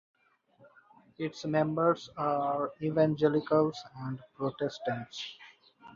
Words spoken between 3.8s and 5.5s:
and Protestants.